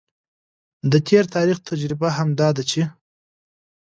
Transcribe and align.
د 0.91 0.93
تیر 1.07 1.23
تاریخ 1.35 1.57
تجربه 1.69 2.07
هم 2.17 2.29
دا 2.39 2.49
ده 2.55 2.63
چې 2.71 2.81